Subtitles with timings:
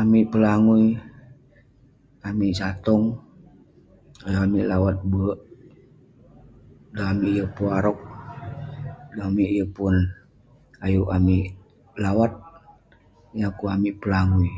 [0.00, 0.84] Amik pelagui
[2.28, 3.04] amik satong
[4.26, 5.38] um amik lawat bek
[6.96, 8.00] dan amik yeng pun aroung
[9.16, 9.94] dan amik yeng pun
[10.84, 11.46] ayuk amik
[12.02, 12.32] lawat
[13.34, 14.52] ineh pukuk amik pelagui